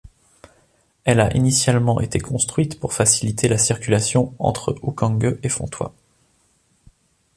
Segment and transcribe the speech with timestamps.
[1.03, 5.89] Elle a initialement été construite pour faciliter la circulation entre Uckange et Fontoy.